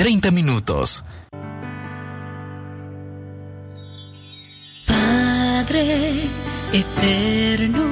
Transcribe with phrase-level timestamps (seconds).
[0.00, 1.04] 30 minutos.
[4.86, 6.22] Padre
[6.72, 7.84] eterno,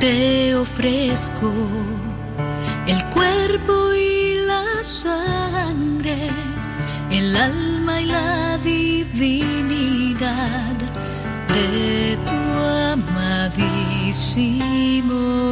[0.00, 1.52] te ofrezco
[2.86, 6.16] el cuerpo y la sangre,
[7.10, 10.22] el alma y la divinidad
[11.52, 12.32] de tu
[12.94, 14.32] amadísimo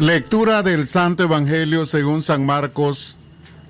[0.00, 3.18] Lectura del Santo Evangelio según San Marcos,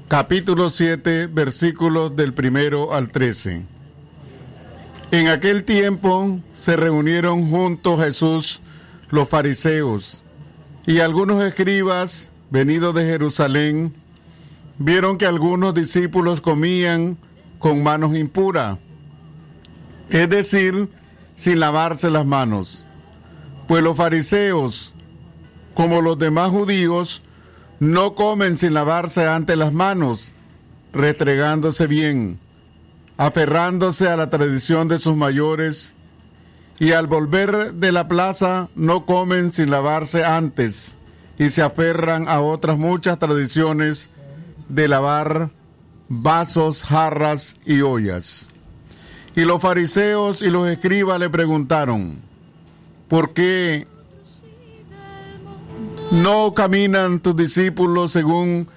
[0.07, 3.65] capítulo 7, versículos del primero al 13.
[5.11, 8.61] En aquel tiempo se reunieron junto a Jesús
[9.09, 10.23] los fariseos
[10.87, 13.93] y algunos escribas venidos de Jerusalén
[14.79, 17.19] vieron que algunos discípulos comían
[17.59, 18.79] con manos impuras,
[20.11, 20.91] es decir,
[21.35, 22.87] sin lavarse las manos.
[23.67, 24.95] Pues los fariseos,
[25.81, 27.23] como los demás judíos,
[27.79, 30.35] no comen sin lavarse antes las manos,
[30.93, 32.39] restregándose bien,
[33.17, 35.95] aferrándose a la tradición de sus mayores,
[36.79, 40.97] y al volver de la plaza no comen sin lavarse antes,
[41.39, 44.11] y se aferran a otras muchas tradiciones
[44.69, 45.49] de lavar
[46.11, 48.51] vasos, jarras y ollas.
[49.35, 52.21] Y los fariseos y los escribas le preguntaron,
[53.09, 53.87] ¿por qué
[56.11, 58.69] no caminan tus discípulos según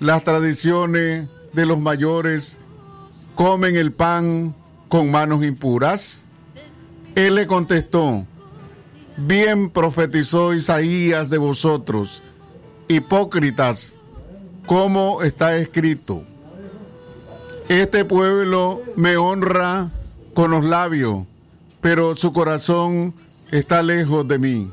[0.00, 2.58] las tradiciones de los mayores?
[3.34, 4.54] ¿Comen el pan
[4.88, 6.24] con manos impuras?
[7.14, 8.26] Él le contestó,
[9.16, 12.22] bien profetizó Isaías de vosotros,
[12.88, 13.96] hipócritas,
[14.66, 16.24] como está escrito.
[17.68, 19.90] Este pueblo me honra
[20.34, 21.24] con los labios,
[21.80, 23.14] pero su corazón
[23.50, 24.70] está lejos de mí.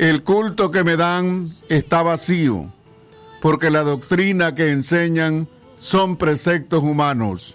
[0.00, 2.72] El culto que me dan está vacío,
[3.42, 5.46] porque la doctrina que enseñan
[5.76, 7.54] son preceptos humanos.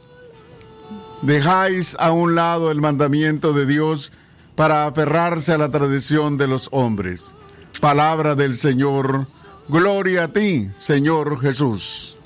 [1.24, 4.14] Dejáis a un lado el mandamiento de Dios
[4.54, 7.34] para aferrarse a la tradición de los hombres.
[7.82, 9.26] Palabra del Señor.
[9.68, 12.20] Gloria a ti, Señor Jesús.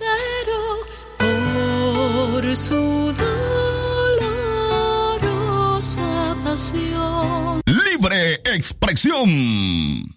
[8.54, 10.16] Expresión.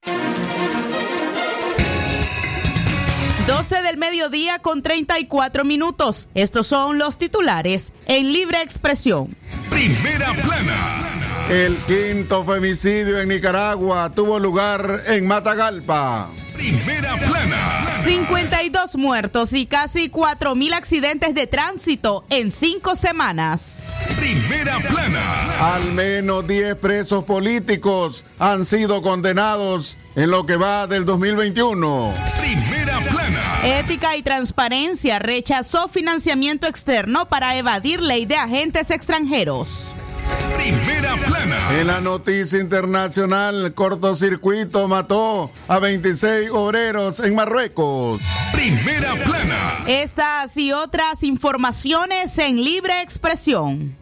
[3.46, 6.28] 12 del mediodía con 34 minutos.
[6.34, 9.36] Estos son los titulares en libre expresión.
[9.68, 11.48] Primera plana.
[11.50, 16.30] El quinto femicidio en Nicaragua tuvo lugar en Matagalpa.
[16.54, 18.02] Primera plana.
[18.04, 23.82] 52 muertos y casi 4 mil accidentes de tránsito en cinco semanas.
[24.16, 25.74] Primera plana.
[25.74, 32.12] Al menos 10 presos políticos han sido condenados en lo que va del 2021.
[32.40, 33.78] Primera plana.
[33.78, 39.94] Ética y Transparencia rechazó financiamiento externo para evadir ley de agentes extranjeros.
[40.56, 41.80] Primera plana.
[41.80, 48.20] En la noticia internacional, cortocircuito mató a 26 obreros en Marruecos.
[48.52, 49.84] Primera plana.
[49.86, 54.01] Estas y otras informaciones en libre expresión.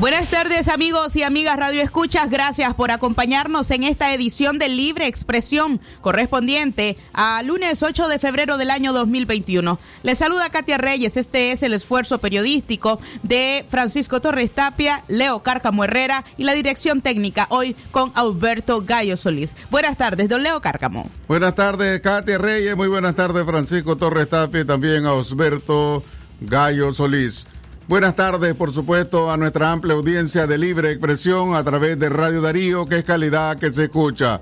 [0.00, 5.06] Buenas tardes amigos y amigas Radio Escuchas, gracias por acompañarnos en esta edición de Libre
[5.06, 9.78] Expresión correspondiente a lunes 8 de febrero del año 2021.
[10.02, 15.84] Les saluda Katia Reyes, este es el esfuerzo periodístico de Francisco Torres Tapia, Leo Cárcamo
[15.84, 19.54] Herrera y la dirección técnica hoy con Alberto Gallo Solís.
[19.70, 21.10] Buenas tardes, don Leo Cárcamo.
[21.28, 26.02] Buenas tardes Katia Reyes, muy buenas tardes Francisco Torres Tapia y también a Alberto
[26.40, 27.46] Gallo Solís.
[27.90, 32.40] Buenas tardes, por supuesto, a nuestra amplia audiencia de libre expresión a través de Radio
[32.40, 34.40] Darío, que es calidad que se escucha.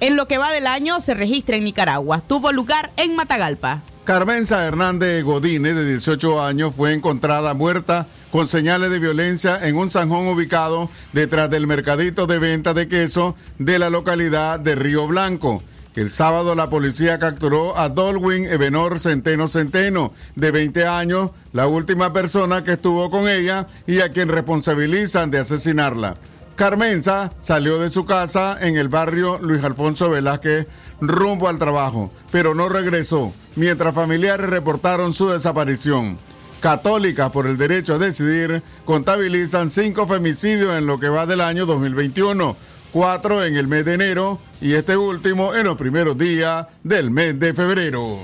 [0.00, 2.22] en lo que va del año se registra en Nicaragua.
[2.26, 3.82] Tuvo lugar en Matagalpa.
[4.04, 9.90] Carmenza Hernández Godine, de 18 años, fue encontrada muerta con señales de violencia en un
[9.90, 15.62] zanjón ubicado detrás del mercadito de venta de queso de la localidad de Río Blanco.
[15.96, 22.12] El sábado la policía capturó a Dolwin Ebenor Centeno Centeno, de 20 años, la última
[22.12, 26.16] persona que estuvo con ella y a quien responsabilizan de asesinarla.
[26.54, 30.66] Carmenza salió de su casa en el barrio Luis Alfonso Velázquez
[31.00, 36.18] rumbo al trabajo, pero no regresó, mientras familiares reportaron su desaparición.
[36.60, 41.64] Católicas por el derecho a decidir contabilizan cinco femicidios en lo que va del año
[41.64, 42.54] 2021
[42.96, 47.38] cuatro en el mes de enero y este último en los primeros días del mes
[47.38, 48.18] de febrero.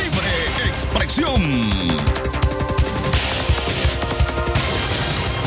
[0.00, 1.34] Libre expresión.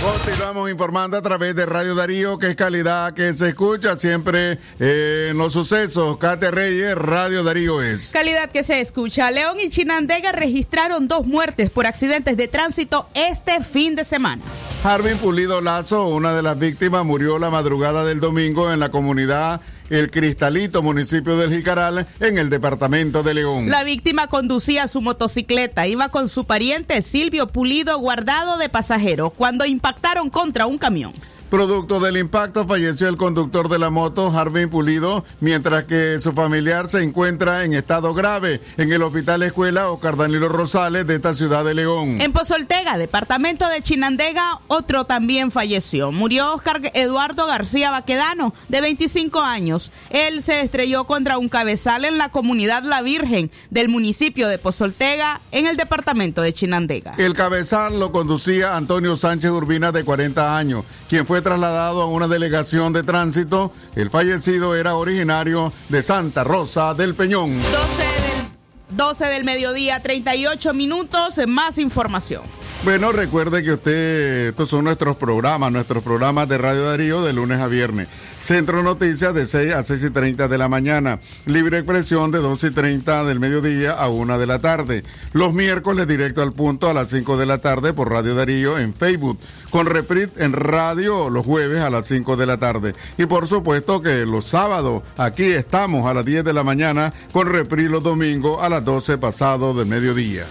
[0.01, 5.37] Continuamos informando a través de Radio Darío, que es calidad que se escucha siempre en
[5.37, 6.17] los sucesos.
[6.17, 8.11] Cate Reyes, Radio Darío es.
[8.11, 9.31] Calidad que se escucha.
[9.31, 14.41] León y Chinandega registraron dos muertes por accidentes de tránsito este fin de semana.
[14.81, 19.59] Harvin Pulido Lazo, una de las víctimas, murió la madrugada del domingo en la comunidad
[19.89, 23.69] el Cristalito, municipio del Jicaral, en el departamento de León.
[23.69, 29.65] La víctima conducía su motocicleta, iba con su pariente Silvio Pulido guardado de pasajero cuando
[29.65, 31.13] impactaron contra un camión.
[31.49, 36.87] Producto del impacto falleció el conductor de la moto, Harvey Pulido, mientras que su familiar
[36.87, 41.65] se encuentra en estado grave en el Hospital Escuela Oscar Danilo Rosales de esta ciudad
[41.65, 42.21] de León.
[42.21, 46.11] En Pozoltega, departamento de Chinandega, otro también falleció.
[46.11, 49.91] Murió Oscar Eduardo García Baquedano, de 25 años.
[50.11, 55.41] Él se estrelló contra un cabezal en la comunidad La Virgen del municipio de Pozoltega,
[55.51, 57.15] en el departamento de Chinandega.
[57.17, 62.27] El cabezal lo conducía Antonio Sánchez Urbina, de 40 años, quien fue trasladado a una
[62.27, 63.71] delegación de tránsito.
[63.95, 67.61] El fallecido era originario de Santa Rosa del Peñón.
[67.61, 72.43] 12 del, 12 del mediodía, 38 minutos, más información.
[72.85, 77.59] Bueno, recuerde que usted, estos son nuestros programas, nuestros programas de Radio Darío de lunes
[77.59, 78.07] a viernes.
[78.39, 81.19] Centro Noticias de 6 a 6 y 30 de la mañana.
[81.45, 85.03] Libre Expresión de 12 y 30 del mediodía a 1 de la tarde.
[85.33, 88.93] Los miércoles directo al punto a las 5 de la tarde por Radio Darío en
[88.93, 89.37] Facebook.
[89.71, 92.95] Con reprit en radio los jueves a las 5 de la tarde.
[93.17, 97.47] Y por supuesto que los sábados aquí estamos a las 10 de la mañana con
[97.47, 100.45] reprit los domingos a las 12 pasado del mediodía.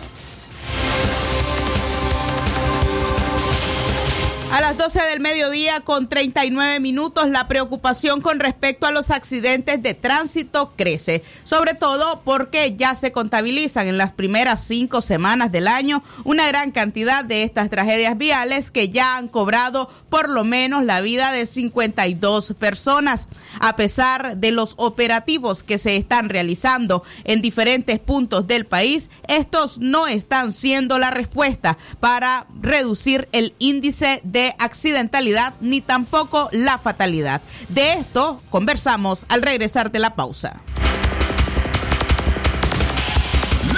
[4.51, 9.83] A las 12 del mediodía con 39 minutos la preocupación con respecto a los accidentes
[9.83, 15.69] de tránsito crece, sobre todo porque ya se contabilizan en las primeras cinco semanas del
[15.69, 20.83] año una gran cantidad de estas tragedias viales que ya han cobrado por lo menos
[20.83, 23.29] la vida de 52 personas.
[23.61, 29.79] A pesar de los operativos que se están realizando en diferentes puntos del país, estos
[29.79, 37.41] no están siendo la respuesta para reducir el índice de accidentalidad ni tampoco la fatalidad.
[37.69, 40.61] De esto conversamos al regresar de la pausa.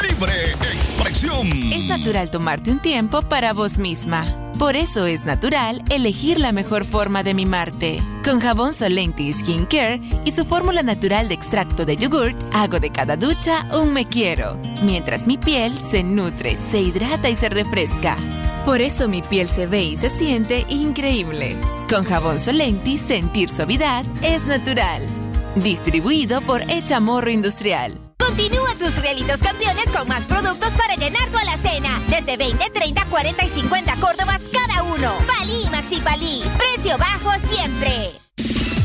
[0.03, 1.47] Libre expresión.
[1.73, 4.37] Es natural tomarte un tiempo para vos misma.
[4.61, 8.03] Por eso es natural elegir la mejor forma de mimarte.
[8.23, 12.91] Con jabón Solenti Skin Care y su fórmula natural de extracto de yogurt, hago de
[12.91, 18.19] cada ducha un me quiero, mientras mi piel se nutre, se hidrata y se refresca.
[18.65, 21.57] Por eso mi piel se ve y se siente increíble.
[21.89, 25.07] Con jabón Solenti, sentir suavidad es natural.
[25.57, 27.99] Distribuido por Echamorro Industrial.
[28.19, 31.99] Continúa tus realitos campeones con más productos para llenar tu alacena.
[32.09, 35.13] Desde 20, 30, 40 y 50 Córdobas cada uno.
[35.27, 36.43] Palí Maxi Palí.
[36.59, 38.13] Precio bajo siempre.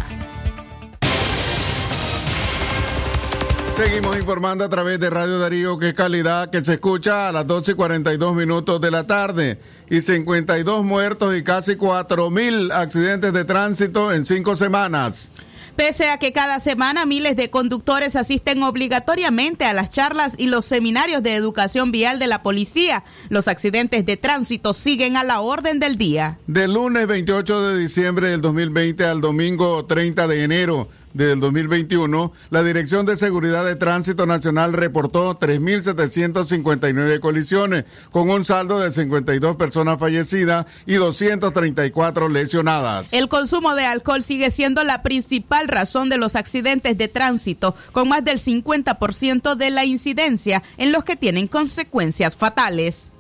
[3.77, 7.71] Seguimos informando a través de Radio Darío que calidad que se escucha a las 12
[7.71, 13.45] y 42 minutos de la tarde y 52 muertos y casi 4 mil accidentes de
[13.45, 15.31] tránsito en cinco semanas.
[15.75, 20.65] Pese a que cada semana miles de conductores asisten obligatoriamente a las charlas y los
[20.65, 25.79] seminarios de educación vial de la policía, los accidentes de tránsito siguen a la orden
[25.79, 26.37] del día.
[26.47, 32.63] Del lunes 28 de diciembre del 2020 al domingo 30 de enero del 2021, la
[32.63, 39.99] Dirección de Seguridad de Tránsito Nacional reportó 3.759 colisiones, con un saldo de 52 personas
[39.99, 43.13] fallecidas y 234 lesionadas.
[43.13, 48.09] El consumo de alcohol sigue siendo la principal razón de los accidentes de tránsito, con
[48.09, 53.11] más del 50% de la incidencia en los que tienen consecuencias fatales.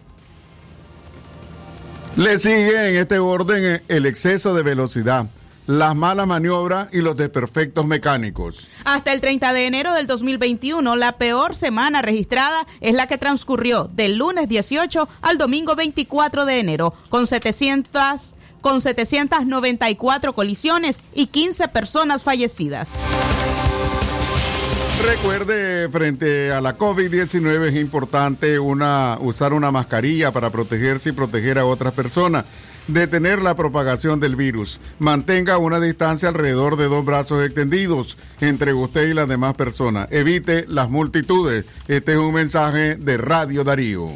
[2.15, 5.27] Le sigue en este orden el exceso de velocidad
[5.67, 8.67] las malas maniobras y los desperfectos mecánicos.
[8.83, 13.89] Hasta el 30 de enero del 2021, la peor semana registrada es la que transcurrió
[13.93, 21.67] del lunes 18 al domingo 24 de enero, con 700 con 794 colisiones y 15
[21.69, 22.89] personas fallecidas.
[25.03, 31.57] Recuerde, frente a la COVID-19 es importante una, usar una mascarilla para protegerse y proteger
[31.57, 32.45] a otras personas
[32.87, 34.79] detener la propagación del virus.
[34.99, 40.07] Mantenga una distancia alrededor de dos brazos extendidos entre usted y las demás personas.
[40.11, 41.65] Evite las multitudes.
[41.87, 44.09] Este es un mensaje de Radio Darío.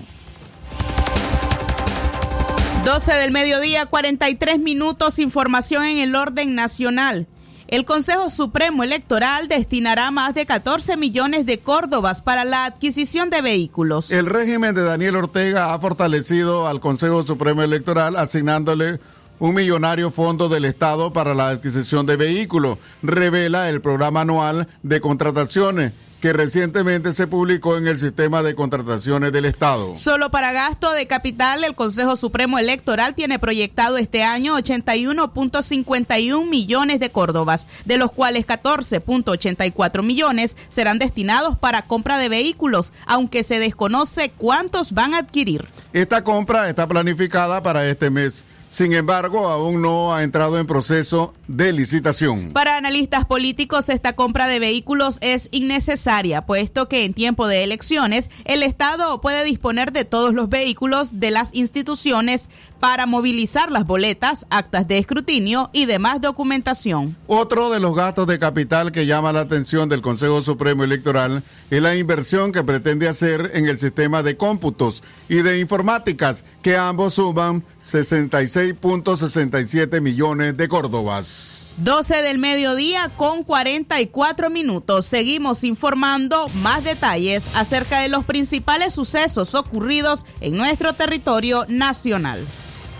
[2.85, 7.27] 12 del mediodía, 43 minutos, información en el orden nacional.
[7.67, 13.41] El Consejo Supremo Electoral destinará más de 14 millones de córdobas para la adquisición de
[13.41, 14.11] vehículos.
[14.11, 18.99] El régimen de Daniel Ortega ha fortalecido al Consejo Supremo Electoral asignándole
[19.39, 25.01] un millonario fondo del Estado para la adquisición de vehículos, revela el programa anual de
[25.01, 29.95] contrataciones que recientemente se publicó en el sistema de contrataciones del Estado.
[29.95, 36.99] Solo para gasto de capital, el Consejo Supremo Electoral tiene proyectado este año 81.51 millones
[36.99, 43.59] de córdobas, de los cuales 14.84 millones serán destinados para compra de vehículos, aunque se
[43.59, 45.67] desconoce cuántos van a adquirir.
[45.93, 48.45] Esta compra está planificada para este mes
[48.75, 52.51] sin embargo, aún no ha entrado en proceso de licitación.
[52.53, 58.29] Para analistas políticos, esta compra de vehículos es innecesaria, puesto que en tiempo de elecciones
[58.45, 62.49] el Estado puede disponer de todos los vehículos de las instituciones
[62.79, 67.15] para movilizar las boletas, actas de escrutinio y demás documentación.
[67.27, 71.81] Otro de los gastos de capital que llama la atención del Consejo Supremo Electoral es
[71.81, 77.15] la inversión que pretende hacer en el sistema de cómputos y de informáticas, que ambos
[77.15, 81.34] suman 66.67 millones de córdobas.
[81.77, 85.05] 12 del mediodía con 44 minutos.
[85.05, 92.45] Seguimos informando más detalles acerca de los principales sucesos ocurridos en nuestro territorio nacional.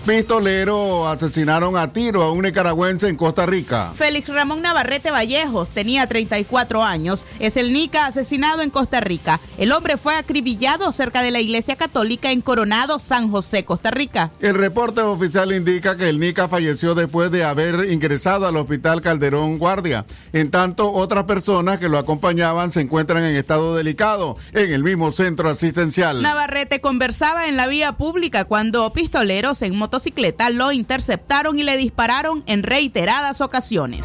[0.06, 3.92] Pistolero asesinaron a tiro a un nicaragüense en Costa Rica.
[3.96, 7.24] Félix Ramón Navarrete Vallejos tenía 34 años.
[7.40, 9.40] Es el Nica asesinado en Costa Rica.
[9.58, 14.30] El hombre fue acribillado cerca de la iglesia católica en Coronado, San José, Costa Rica.
[14.38, 19.58] El reporte oficial indica que el Nica falleció después de haber ingresado al hospital Calderón
[19.58, 20.06] Guardia.
[20.32, 25.10] En tanto, otras personas que lo acompañaban se encuentran en estado delicado en el mismo
[25.10, 26.22] centro asistencial.
[26.22, 31.78] Navarrete conversaba en la vía pública cuando pistoleros en moto motocicleta lo interceptaron y le
[31.78, 34.04] dispararon en reiteradas ocasiones.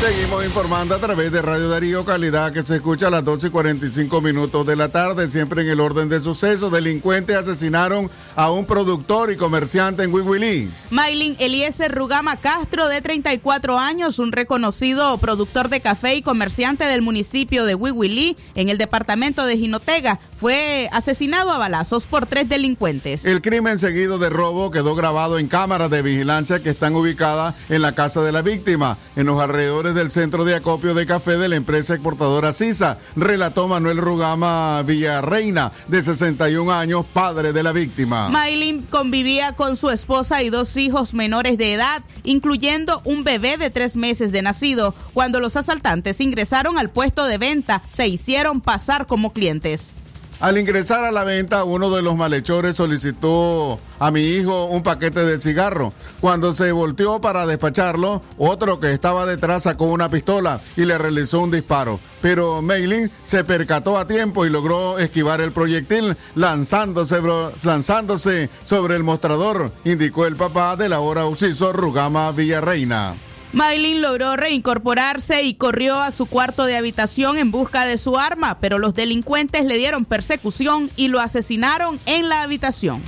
[0.00, 3.50] Seguimos informando a través de Radio Darío Calidad que se escucha a las 12 y
[3.50, 6.68] 45 minutos de la tarde, siempre en el orden de suceso.
[6.68, 10.68] Delincuentes asesinaron a un productor y comerciante en Wiwili.
[10.90, 17.00] Maylin Eliezer Rugama Castro, de 34 años, un reconocido productor de café y comerciante del
[17.00, 23.24] municipio de Wiwili, en el departamento de Jinotega, fue asesinado a balazos por tres delincuentes.
[23.24, 27.80] El crimen seguido de robo quedó grabado en cámaras de vigilancia que están ubicadas en
[27.80, 31.48] la casa de la víctima, en los alrededores del centro de acopio de café de
[31.48, 38.28] la empresa exportadora CISA, relató Manuel Rugama Villarreina, de 61 años, padre de la víctima.
[38.28, 43.70] Maylin convivía con su esposa y dos hijos menores de edad, incluyendo un bebé de
[43.70, 44.94] tres meses de nacido.
[45.14, 49.92] Cuando los asaltantes ingresaron al puesto de venta, se hicieron pasar como clientes.
[50.38, 55.24] Al ingresar a la venta, uno de los malhechores solicitó a mi hijo un paquete
[55.24, 55.94] de cigarro.
[56.20, 61.40] Cuando se volteó para despacharlo, otro que estaba detrás sacó una pistola y le realizó
[61.40, 62.00] un disparo.
[62.20, 67.18] Pero Meilin se percató a tiempo y logró esquivar el proyectil lanzándose,
[67.64, 73.14] lanzándose sobre el mostrador, indicó el papá de la hora Uciso Rugama Villarreina.
[73.56, 78.58] Maylin logró reincorporarse y corrió a su cuarto de habitación en busca de su arma,
[78.60, 83.00] pero los delincuentes le dieron persecución y lo asesinaron en la habitación.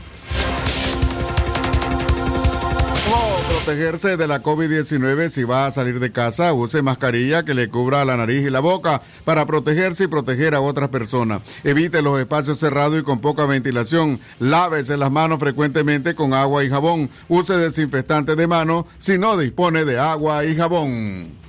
[3.69, 8.05] Protegerse de la COVID-19 si va a salir de casa, use mascarilla que le cubra
[8.05, 11.43] la nariz y la boca para protegerse y proteger a otras personas.
[11.65, 14.21] Evite los espacios cerrados y con poca ventilación.
[14.39, 17.11] Lávese las manos frecuentemente con agua y jabón.
[17.29, 21.48] Use desinfectante de mano si no dispone de agua y jabón.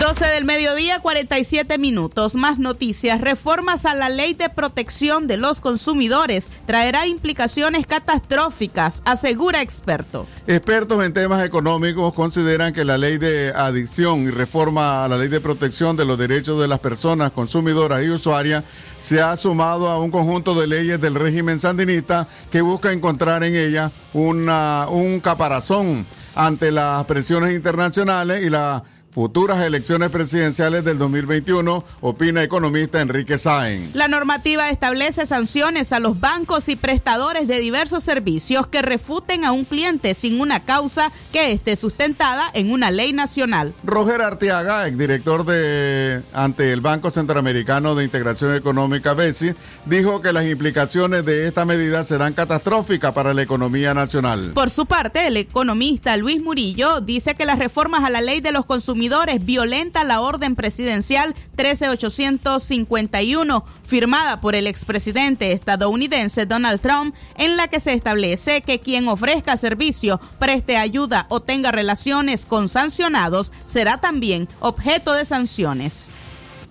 [0.00, 2.34] 12 del mediodía, 47 minutos.
[2.34, 3.20] Más noticias.
[3.20, 10.26] Reformas a la ley de protección de los consumidores traerá implicaciones catastróficas, asegura experto.
[10.46, 15.28] Expertos en temas económicos consideran que la ley de adicción y reforma a la ley
[15.28, 18.64] de protección de los derechos de las personas consumidoras y usuarias
[18.98, 23.54] se ha sumado a un conjunto de leyes del régimen sandinista que busca encontrar en
[23.54, 31.84] ella una, un caparazón ante las presiones internacionales y la futuras elecciones presidenciales del 2021,
[32.00, 33.94] opina economista Enrique Sáenz.
[33.94, 39.52] La normativa establece sanciones a los bancos y prestadores de diversos servicios que refuten a
[39.52, 43.74] un cliente sin una causa que esté sustentada en una ley nacional.
[43.82, 49.54] Roger Arteaga, exdirector de ante el Banco Centroamericano de Integración Económica BESI,
[49.86, 54.52] dijo que las implicaciones de esta medida serán catastróficas para la economía nacional.
[54.54, 58.52] Por su parte, el economista Luis Murillo dice que las reformas a la ley de
[58.52, 58.99] los consumidores
[59.40, 67.80] violenta la orden presidencial 13851 firmada por el expresidente estadounidense Donald Trump en la que
[67.80, 74.46] se establece que quien ofrezca servicio, preste ayuda o tenga relaciones con sancionados será también
[74.60, 76.10] objeto de sanciones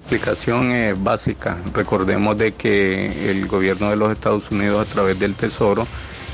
[0.09, 1.59] explicación es básica.
[1.71, 5.85] Recordemos de que el gobierno de los Estados Unidos a través del Tesoro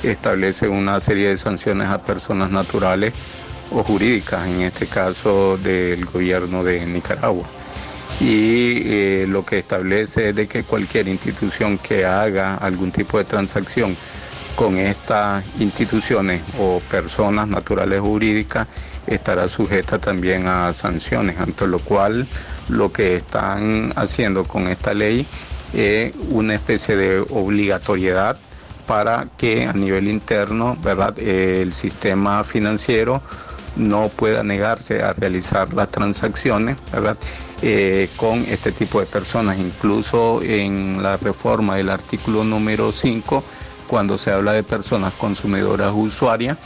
[0.01, 3.13] establece una serie de sanciones a personas naturales
[3.75, 7.45] o jurídicas, en este caso del gobierno de Nicaragua.
[8.21, 13.25] Y eh, lo que establece es de que cualquier institución que haga algún tipo de
[13.25, 13.95] transacción
[14.55, 18.67] con estas instituciones o personas naturales jurídicas
[19.05, 22.25] estará sujeta también a sanciones, ante lo cual
[22.69, 25.27] lo que están haciendo con esta ley
[25.73, 28.37] es una especie de obligatoriedad
[28.87, 31.19] para que a nivel interno ¿verdad?
[31.19, 33.21] el sistema financiero
[33.75, 37.17] no pueda negarse a realizar las transacciones ¿verdad?
[37.61, 39.57] Eh, con este tipo de personas.
[39.57, 43.43] Incluso en la reforma del artículo número 5,
[43.87, 46.57] cuando se habla de personas consumidoras usuarias,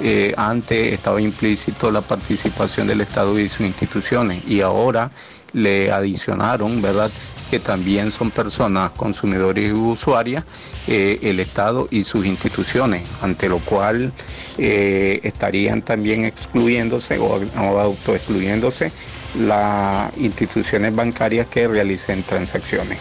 [0.00, 5.10] eh, antes estaba implícito la participación del Estado y sus instituciones y ahora
[5.52, 7.10] le adicionaron, ¿verdad?
[7.50, 10.44] Que también son personas consumidores y usuarias,
[10.86, 14.12] eh, el Estado y sus instituciones, ante lo cual
[14.58, 17.40] eh, estarían también excluyéndose o,
[17.78, 18.92] autoexcluyéndose
[19.38, 22.98] las instituciones bancarias que realicen transacciones.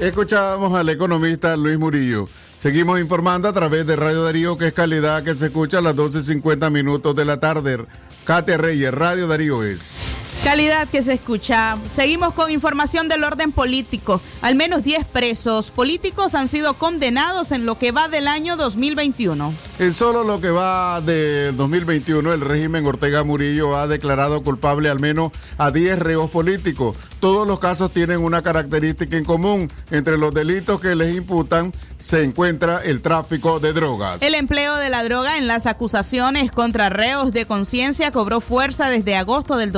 [0.00, 2.28] Escuchábamos al economista Luis Murillo.
[2.56, 5.94] Seguimos informando a través de Radio Darío, que es calidad que se escucha a las
[5.94, 7.84] 12.50 minutos de la tarde.
[8.24, 9.96] Katia Reyes, Radio Darío es.
[10.44, 11.76] Calidad que se escucha.
[11.90, 14.20] Seguimos con información del orden político.
[14.40, 19.52] Al menos 10 presos políticos han sido condenados en lo que va del año 2021.
[19.80, 25.00] En solo lo que va del 2021, el régimen Ortega Murillo ha declarado culpable al
[25.00, 26.96] menos a 10 reos políticos.
[27.20, 29.70] Todos los casos tienen una característica en común.
[29.90, 34.22] Entre los delitos que les imputan se encuentra el tráfico de drogas.
[34.22, 39.16] El empleo de la droga en las acusaciones contra reos de conciencia cobró fuerza desde
[39.16, 39.72] agosto del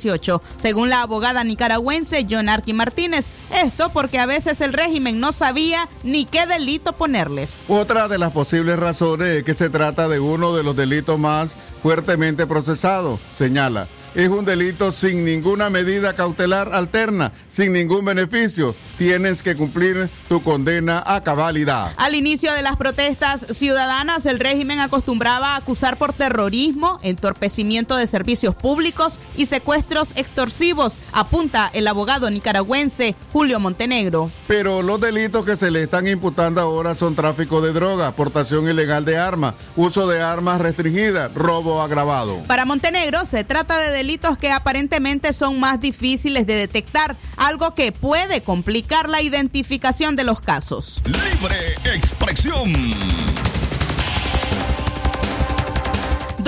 [0.00, 3.26] 2018, según la abogada nicaragüense John Arqui Martínez.
[3.54, 7.50] Esto porque a veces el régimen no sabía ni qué delito ponerles.
[7.68, 11.56] Otra de las posibles razones es que se trata de uno de los delitos más
[11.82, 18.74] fuertemente procesados, señala es un delito sin ninguna medida cautelar alterna, sin ningún beneficio.
[18.98, 21.92] Tienes que cumplir tu condena a cabalidad.
[21.96, 28.06] Al inicio de las protestas ciudadanas, el régimen acostumbraba a acusar por terrorismo, entorpecimiento de
[28.06, 34.30] servicios públicos y secuestros extorsivos, apunta el abogado nicaragüense Julio Montenegro.
[34.46, 39.04] Pero los delitos que se le están imputando ahora son tráfico de droga, portación ilegal
[39.04, 42.38] de armas, uso de armas restringidas, robo agravado.
[42.46, 47.92] Para Montenegro se trata de delitos que aparentemente son más difíciles de detectar, algo que
[47.92, 51.02] puede complicar la identificación de los casos.
[51.04, 52.72] Libre expresión.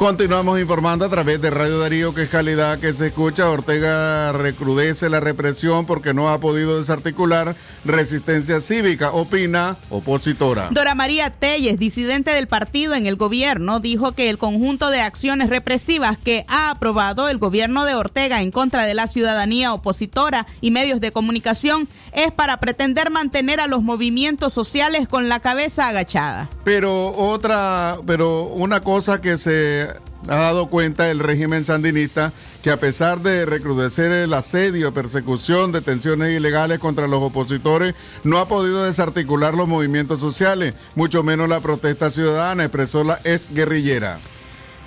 [0.00, 3.50] Continuamos informando a través de Radio Darío, que es calidad que se escucha.
[3.50, 10.70] Ortega recrudece la represión porque no ha podido desarticular resistencia cívica, opina opositora.
[10.70, 15.50] Dora María Telles, disidente del partido en el gobierno, dijo que el conjunto de acciones
[15.50, 20.70] represivas que ha aprobado el gobierno de Ortega en contra de la ciudadanía opositora y
[20.70, 26.48] medios de comunicación es para pretender mantener a los movimientos sociales con la cabeza agachada.
[26.64, 29.88] Pero otra, pero una cosa que se
[30.28, 36.36] ha dado cuenta el régimen sandinista que a pesar de recrudecer el asedio, persecución, detenciones
[36.36, 42.10] ilegales contra los opositores, no ha podido desarticular los movimientos sociales, mucho menos la protesta
[42.10, 44.18] ciudadana, expresó la ex guerrillera.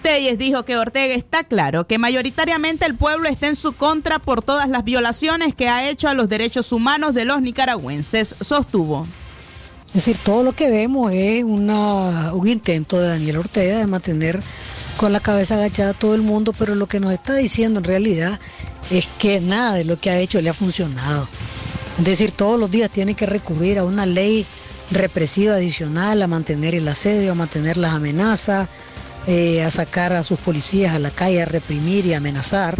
[0.03, 4.43] Telles dijo que Ortega está claro que mayoritariamente el pueblo está en su contra por
[4.43, 9.07] todas las violaciones que ha hecho a los derechos humanos de los nicaragüenses, sostuvo.
[9.87, 14.41] Es decir, todo lo que vemos es un intento de Daniel Ortega de mantener
[14.97, 17.85] con la cabeza agachada a todo el mundo, pero lo que nos está diciendo en
[17.85, 18.39] realidad
[18.91, 21.29] es que nada de lo que ha hecho le ha funcionado.
[21.97, 24.45] Es decir, todos los días tiene que recurrir a una ley
[24.91, 28.67] represiva adicional, a mantener el asedio, a mantener las amenazas,
[29.27, 32.77] eh, a sacar a sus policías a la calle a reprimir y amenazar,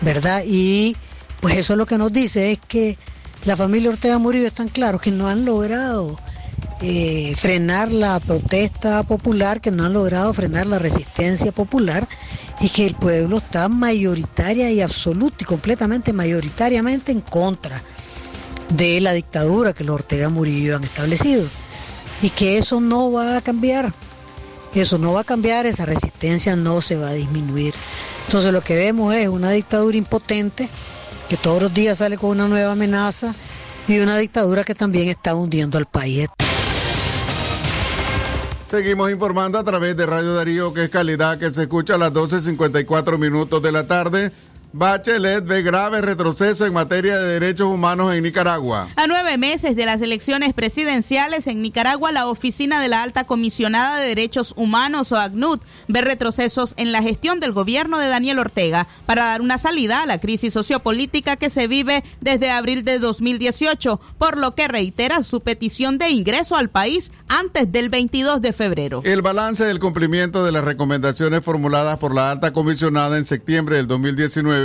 [0.00, 0.42] ¿verdad?
[0.46, 0.96] Y
[1.40, 2.98] pues eso lo que nos dice es que
[3.44, 6.18] la familia Ortega Murillo están claros que no han logrado
[6.80, 12.06] eh, frenar la protesta popular, que no han logrado frenar la resistencia popular
[12.60, 17.82] y que el pueblo está mayoritaria y absoluta y completamente mayoritariamente en contra
[18.68, 21.48] de la dictadura que los Ortega Murillo han establecido
[22.22, 23.92] y que eso no va a cambiar.
[24.74, 27.74] Eso no va a cambiar, esa resistencia no se va a disminuir.
[28.26, 30.68] Entonces lo que vemos es una dictadura impotente
[31.28, 33.34] que todos los días sale con una nueva amenaza
[33.86, 36.28] y una dictadura que también está hundiendo al país.
[38.68, 42.12] Seguimos informando a través de Radio Darío, que es calidad que se escucha a las
[42.12, 44.30] 12.54 minutos de la tarde.
[44.72, 48.88] Bachelet ve grave retroceso en materia de derechos humanos en Nicaragua.
[48.96, 53.98] A nueve meses de las elecciones presidenciales en Nicaragua, la Oficina de la Alta Comisionada
[53.98, 58.88] de Derechos Humanos, o ACNUD, ve retrocesos en la gestión del gobierno de Daniel Ortega
[59.06, 63.98] para dar una salida a la crisis sociopolítica que se vive desde abril de 2018,
[64.18, 69.00] por lo que reitera su petición de ingreso al país antes del 22 de febrero.
[69.04, 73.86] El balance del cumplimiento de las recomendaciones formuladas por la Alta Comisionada en septiembre del
[73.86, 74.57] 2019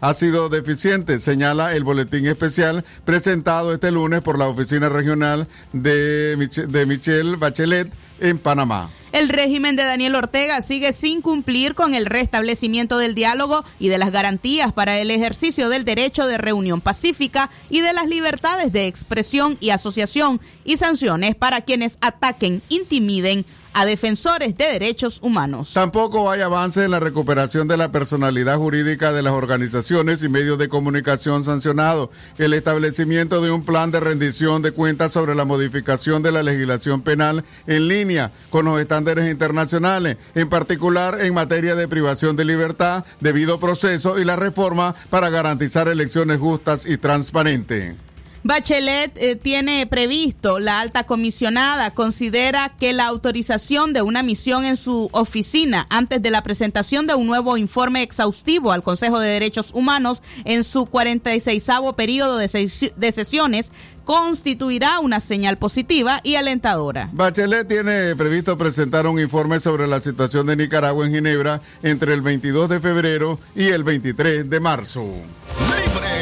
[0.00, 6.36] ha sido deficiente, señala el boletín especial presentado este lunes por la Oficina Regional de,
[6.36, 8.90] de Michelle Bachelet en Panamá.
[9.12, 13.98] El régimen de Daniel Ortega sigue sin cumplir con el restablecimiento del diálogo y de
[13.98, 18.88] las garantías para el ejercicio del derecho de reunión pacífica y de las libertades de
[18.88, 25.72] expresión y asociación y sanciones para quienes ataquen, intimiden a defensores de derechos humanos.
[25.74, 30.58] Tampoco hay avance en la recuperación de la personalidad jurídica de las organizaciones y medios
[30.58, 36.22] de comunicación sancionados, el establecimiento de un plan de rendición de cuentas sobre la modificación
[36.22, 41.88] de la legislación penal en línea con los estándares internacionales, en particular en materia de
[41.88, 47.94] privación de libertad, debido proceso y la reforma para garantizar elecciones justas y transparentes.
[48.46, 54.76] Bachelet eh, tiene previsto, la alta comisionada considera que la autorización de una misión en
[54.76, 59.70] su oficina antes de la presentación de un nuevo informe exhaustivo al Consejo de Derechos
[59.72, 63.72] Humanos en su 46 periodo de, de sesiones
[64.04, 67.08] constituirá una señal positiva y alentadora.
[67.14, 72.20] Bachelet tiene previsto presentar un informe sobre la situación de Nicaragua en Ginebra entre el
[72.20, 75.02] 22 de febrero y el 23 de marzo.
[75.02, 76.13] Libre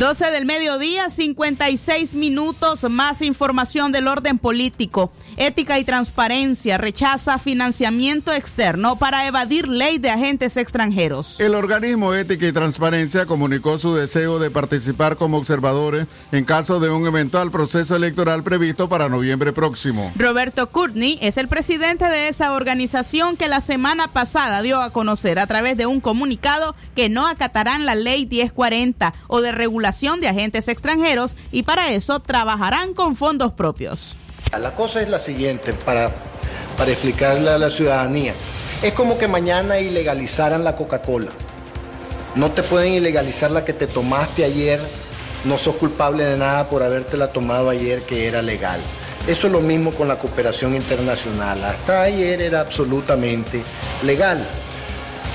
[0.00, 5.12] 12 del mediodía, 56 minutos, más información del orden político.
[5.40, 11.40] Ética y Transparencia rechaza financiamiento externo para evadir ley de agentes extranjeros.
[11.40, 16.90] El organismo Ética y Transparencia comunicó su deseo de participar como observadores en caso de
[16.90, 20.12] un eventual proceso electoral previsto para noviembre próximo.
[20.14, 25.38] Roberto Courtney es el presidente de esa organización que la semana pasada dio a conocer
[25.38, 30.28] a través de un comunicado que no acatarán la ley 1040 o de regulación de
[30.28, 34.18] agentes extranjeros y para eso trabajarán con fondos propios.
[34.58, 36.10] La cosa es la siguiente, para,
[36.76, 38.34] para explicarle a la ciudadanía.
[38.82, 41.30] Es como que mañana ilegalizaran la Coca-Cola.
[42.34, 44.80] No te pueden ilegalizar la que te tomaste ayer,
[45.44, 48.80] no sos culpable de nada por habértela tomado ayer que era legal.
[49.28, 51.64] Eso es lo mismo con la cooperación internacional.
[51.64, 53.62] Hasta ayer era absolutamente
[54.02, 54.44] legal.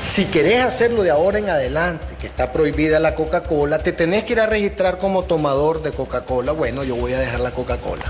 [0.03, 4.33] Si querés hacerlo de ahora en adelante, que está prohibida la Coca-Cola, te tenés que
[4.33, 6.51] ir a registrar como tomador de Coca-Cola.
[6.51, 8.03] Bueno, yo voy a dejar la Coca-Cola.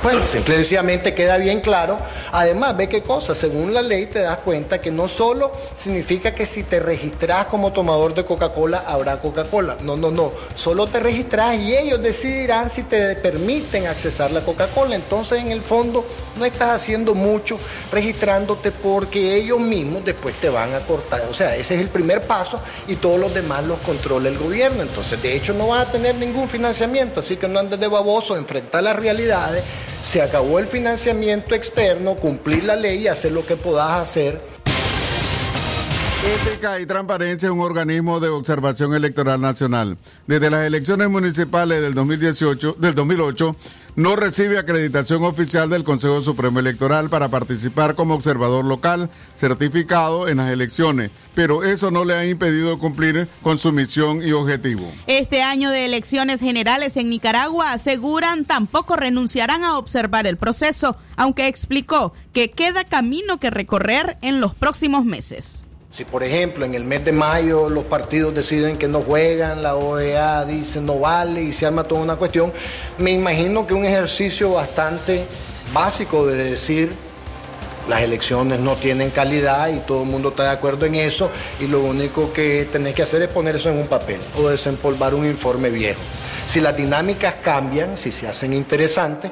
[0.00, 1.98] Bueno, sencillamente queda bien claro.
[2.30, 6.46] Además, ve qué cosa, según la ley te das cuenta que no solo significa que
[6.46, 9.76] si te registras como tomador de Coca-Cola habrá Coca-Cola.
[9.82, 10.32] No, no, no.
[10.54, 14.94] Solo te registras y ellos decidirán si te permiten accesar la Coca-Cola.
[14.94, 16.04] Entonces, en el fondo,
[16.36, 17.58] no estás haciendo mucho
[17.90, 21.22] registrándote porque ellos mismos después te van a cortar.
[21.28, 24.82] O sea, ese es el primer paso y todos los demás los controla el gobierno.
[24.82, 27.18] Entonces, de hecho, no vas a tener ningún financiamiento.
[27.18, 29.64] Así que no andes de baboso, enfrentar las realidades
[30.00, 34.40] se acabó el financiamiento externo, cumplir la ley y hacer lo que puedas hacer.
[36.24, 39.96] Ética y Transparencia es un organismo de observación electoral nacional.
[40.26, 43.56] Desde las elecciones municipales del 2018, del 2008,
[43.98, 50.36] no recibe acreditación oficial del Consejo Supremo Electoral para participar como observador local certificado en
[50.36, 54.88] las elecciones, pero eso no le ha impedido cumplir con su misión y objetivo.
[55.08, 61.48] Este año de elecciones generales en Nicaragua aseguran tampoco renunciarán a observar el proceso, aunque
[61.48, 65.64] explicó que queda camino que recorrer en los próximos meses.
[65.90, 69.74] Si por ejemplo en el mes de mayo los partidos deciden que no juegan, la
[69.74, 72.52] OEA dice no vale y se arma toda una cuestión,
[72.98, 75.24] me imagino que un ejercicio bastante
[75.72, 76.92] básico de decir
[77.88, 81.66] las elecciones no tienen calidad y todo el mundo está de acuerdo en eso y
[81.66, 85.24] lo único que tenés que hacer es poner eso en un papel o desempolvar un
[85.24, 86.00] informe viejo.
[86.46, 89.30] Si las dinámicas cambian, si se hacen interesantes,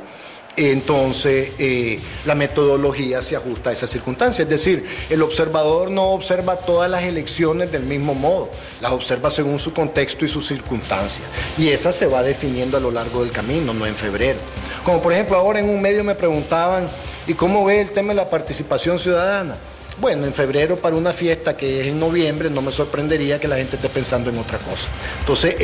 [0.57, 4.43] entonces eh, la metodología se ajusta a esa circunstancia.
[4.43, 9.59] Es decir, el observador no observa todas las elecciones del mismo modo, las observa según
[9.59, 11.27] su contexto y sus circunstancias.
[11.59, 14.39] Y esa se va definiendo a lo largo del camino, no en febrero.
[14.85, 16.89] Como por ejemplo ahora en un medio me preguntaban,
[17.27, 19.57] ¿y cómo ve el tema de la participación ciudadana?
[19.99, 23.57] Bueno, en febrero para una fiesta que es en noviembre, no me sorprendería que la
[23.57, 24.89] gente esté pensando en otra cosa.
[25.21, 25.57] Entonces,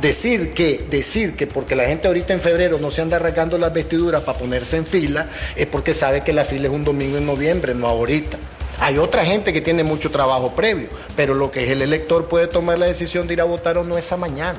[0.00, 3.74] decir que, decir que porque la gente ahorita en febrero no se anda arrancando las
[3.74, 7.26] vestiduras para ponerse en fila, es porque sabe que la fila es un domingo en
[7.26, 8.38] noviembre, no ahorita.
[8.80, 12.46] Hay otra gente que tiene mucho trabajo previo, pero lo que es el elector puede
[12.46, 14.58] tomar la decisión de ir a votar o no esa mañana.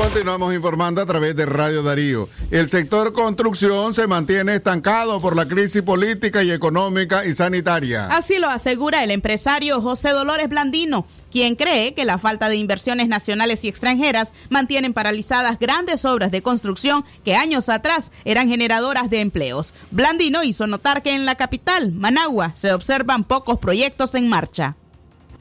[0.00, 2.28] Continuamos informando a través de Radio Darío.
[2.52, 8.06] El sector construcción se mantiene estancado por la crisis política y económica y sanitaria.
[8.06, 13.08] Así lo asegura el empresario José Dolores Blandino, quien cree que la falta de inversiones
[13.08, 19.20] nacionales y extranjeras mantienen paralizadas grandes obras de construcción que años atrás eran generadoras de
[19.20, 19.74] empleos.
[19.90, 24.76] Blandino hizo notar que en la capital, Managua, se observan pocos proyectos en marcha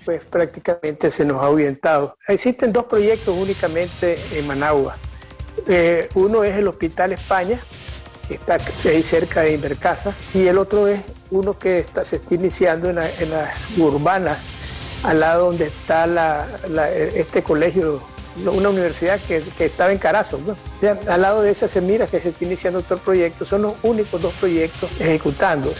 [0.07, 2.15] pues prácticamente se nos ha ahuyentado.
[2.29, 4.95] Existen dos proyectos únicamente en Managua.
[5.67, 7.59] Eh, uno es el Hospital España,
[8.25, 12.35] que está ahí cerca de Invercasa, y el otro es uno que está, se está
[12.35, 14.37] iniciando en, las urbanas,
[15.03, 16.47] al lado donde está
[17.13, 18.01] este colegio
[18.37, 20.39] una universidad que, estaba en Carazo.
[21.05, 24.33] al lado de esa Semira que se está iniciando otro proyecto, son los únicos dos
[24.35, 25.73] proyectos ejecutando.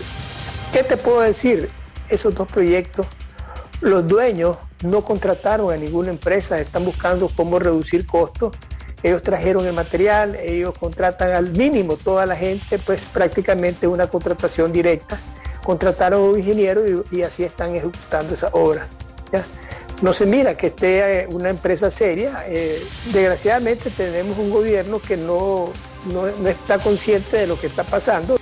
[0.74, 1.70] ¿Qué te puedo decir?
[2.10, 3.06] Esos dos proyectos,
[3.82, 8.56] los dueños no contrataron a ninguna empresa, están buscando cómo reducir costos.
[9.04, 14.72] Ellos trajeron el material, ellos contratan al mínimo toda la gente, pues prácticamente una contratación
[14.72, 15.20] directa.
[15.64, 18.88] Contrataron a un ingeniero y, así están ejecutando esa obra.
[20.02, 22.44] No se mira que esté eh, una empresa seria.
[22.48, 25.72] Eh, desgraciadamente tenemos un gobierno que no,
[26.14, 28.38] no, está consciente de lo que está pasando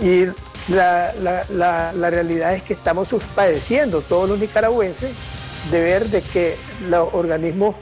[0.00, 0.24] y
[0.68, 1.12] la,
[1.50, 5.12] la, la, realidad es que estamos padeciendo todos los nicaragüenses
[5.70, 6.56] de ver de que
[6.88, 7.76] los organismos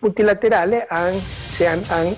[0.00, 1.14] multilaterales han,
[1.50, 2.16] se han, han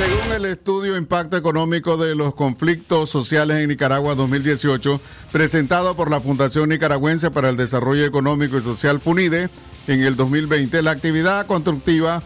[0.00, 4.98] según el estudio Impacto Económico de los Conflictos Sociales en Nicaragua 2018,
[5.30, 9.50] presentado por la Fundación Nicaragüense para el Desarrollo Económico y Social FUNIDE,
[9.88, 12.22] en el 2020, la actividad constructiva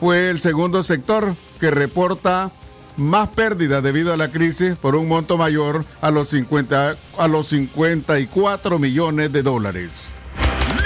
[0.00, 2.50] fue el segundo sector que reporta
[2.96, 7.48] más pérdidas debido a la crisis por un monto mayor a los, 50, a los
[7.48, 10.14] 54 millones de dólares.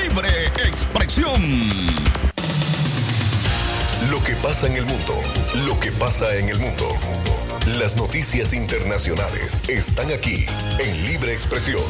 [0.03, 0.29] Libre
[0.67, 1.43] expresión.
[4.11, 5.15] Lo que pasa en el mundo,
[5.67, 6.87] lo que pasa en el mundo.
[7.81, 10.47] Las noticias internacionales están aquí
[10.79, 11.83] en Libre Expresión.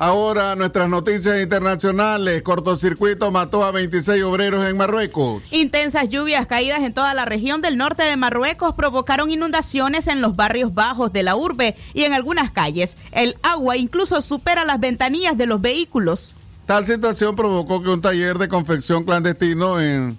[0.00, 2.42] Ahora nuestras noticias internacionales.
[2.42, 5.42] Cortocircuito mató a 26 obreros en Marruecos.
[5.50, 10.36] Intensas lluvias caídas en toda la región del norte de Marruecos provocaron inundaciones en los
[10.36, 12.96] barrios bajos de la urbe y en algunas calles.
[13.10, 16.32] El agua incluso supera las ventanillas de los vehículos.
[16.66, 20.16] Tal situación provocó que un taller de confección clandestino en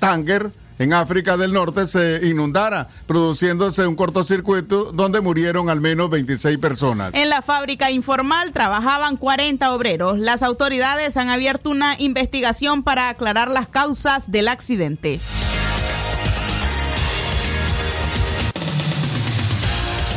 [0.00, 0.50] Tánger
[0.82, 7.14] en África del Norte se inundara, produciéndose un cortocircuito donde murieron al menos 26 personas.
[7.14, 10.18] En la fábrica informal trabajaban 40 obreros.
[10.18, 15.20] Las autoridades han abierto una investigación para aclarar las causas del accidente.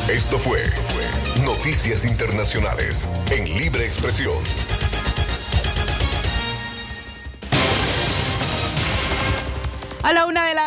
[0.09, 0.63] Esto fue
[1.43, 4.74] Noticias Internacionales en Libre Expresión.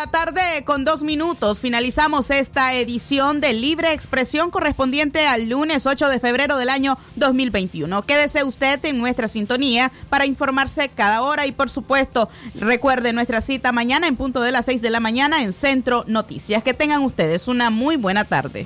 [0.09, 6.19] Tarde, con dos minutos, finalizamos esta edición de Libre Expresión correspondiente al lunes 8 de
[6.19, 8.01] febrero del año 2021.
[8.03, 13.71] Quédese usted en nuestra sintonía para informarse cada hora y, por supuesto, recuerde nuestra cita
[13.71, 16.63] mañana en punto de las 6 de la mañana en Centro Noticias.
[16.63, 18.65] Que tengan ustedes una muy buena tarde.